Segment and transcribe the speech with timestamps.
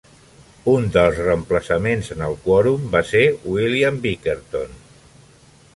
[0.71, 4.75] Un dels reemplaçaments en el quòrum va ser William Bickerton.